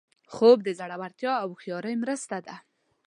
[0.33, 2.55] خوب د زړورتیا او هوښیارۍ مرسته ده